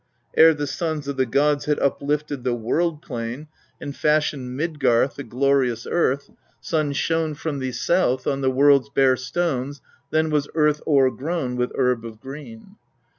ere 0.35 0.51
the 0.55 0.65
sons 0.65 1.07
of 1.07 1.15
the 1.15 1.27
god 1.27 1.63
had 1.65 1.77
uplifted 1.79 2.43
the 2.43 2.55
world 2.55 3.03
plain, 3.03 3.47
and 3.79 3.95
fashioned 3.95 4.57
Midgarth, 4.57 5.13
the 5.13 5.23
glorious 5.23 5.85
Earth. 5.85 6.31
Sun 6.59 6.93
shone 6.93 7.35
from 7.35 7.59
the 7.59 7.71
south, 7.71 8.25
on 8.25 8.41
the 8.41 8.49
world's 8.49 8.89
bare 8.89 9.15
stones 9.15 9.79
then 10.09 10.31
was 10.31 10.49
Earth 10.55 10.81
o'crgrown 10.87 11.55
with 11.55 11.71
herb 11.75 12.03
of 12.03 12.19
green. 12.19 12.77